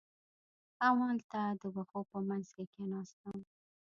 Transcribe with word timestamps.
همالته 0.81 1.41
د 1.61 1.63
وښو 1.75 2.01
په 2.11 2.17
منځ 2.27 2.47
کې 2.55 2.63
کېناستم. 2.73 3.37